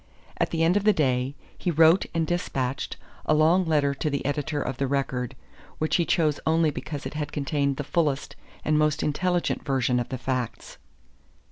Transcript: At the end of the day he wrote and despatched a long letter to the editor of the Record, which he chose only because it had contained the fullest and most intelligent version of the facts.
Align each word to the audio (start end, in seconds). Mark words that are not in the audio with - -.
At 0.37 0.49
the 0.49 0.63
end 0.63 0.75
of 0.77 0.83
the 0.83 0.93
day 0.93 1.35
he 1.55 1.69
wrote 1.69 2.07
and 2.11 2.25
despatched 2.25 2.97
a 3.27 3.35
long 3.35 3.65
letter 3.65 3.93
to 3.93 4.09
the 4.09 4.25
editor 4.25 4.59
of 4.59 4.77
the 4.77 4.87
Record, 4.87 5.35
which 5.77 5.97
he 5.97 6.05
chose 6.05 6.39
only 6.43 6.71
because 6.71 7.05
it 7.05 7.13
had 7.13 7.31
contained 7.31 7.77
the 7.77 7.83
fullest 7.83 8.35
and 8.65 8.79
most 8.79 9.03
intelligent 9.03 9.63
version 9.63 9.99
of 9.99 10.09
the 10.09 10.17
facts. 10.17 10.79